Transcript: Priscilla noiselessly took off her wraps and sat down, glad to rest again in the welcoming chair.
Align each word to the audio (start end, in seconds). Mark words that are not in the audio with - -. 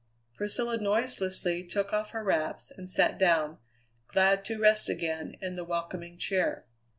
Priscilla 0.33 0.77
noiselessly 0.79 1.63
took 1.63 1.93
off 1.93 2.09
her 2.09 2.23
wraps 2.23 2.71
and 2.71 2.89
sat 2.89 3.19
down, 3.19 3.59
glad 4.07 4.43
to 4.45 4.57
rest 4.59 4.89
again 4.89 5.37
in 5.43 5.53
the 5.53 5.63
welcoming 5.63 6.17
chair. 6.17 6.65